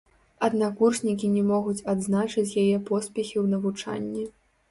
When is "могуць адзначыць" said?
1.49-2.57